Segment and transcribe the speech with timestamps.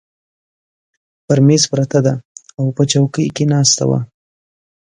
[1.25, 2.13] پر مېز پرته ده،
[2.57, 3.99] او په چوکۍ کې ناسته وه.